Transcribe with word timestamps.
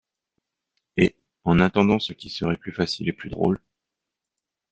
Et, 0.97 1.15
en 1.43 1.59
attendant, 1.59 1.99
ce 1.99 2.13
qui 2.13 2.31
serait 2.31 2.57
plus 2.57 2.71
facile 2.71 3.07
et 3.09 3.13
plus 3.13 3.29
drôle 3.29 3.59